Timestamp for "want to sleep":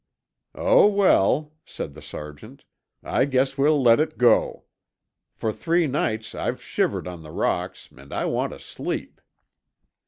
8.25-9.21